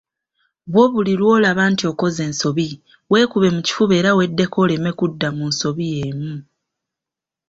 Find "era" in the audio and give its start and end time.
4.01-4.11